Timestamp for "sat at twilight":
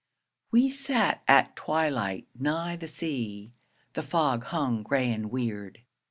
0.71-2.27